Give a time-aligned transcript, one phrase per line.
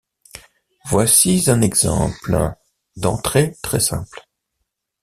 [0.85, 2.55] Voici un exemple
[2.95, 4.27] d'entrée très simple.